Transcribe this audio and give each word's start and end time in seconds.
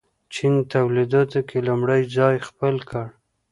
چین 0.33 0.53
تولیداتو 0.73 1.39
کې 1.49 1.57
لومړی 1.67 2.01
ځای 2.17 2.35
خپل 2.47 2.75
کړ. 2.89 3.05